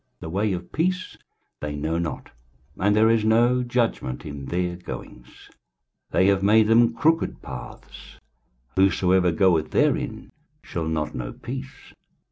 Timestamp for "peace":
0.71-1.17, 11.31-11.93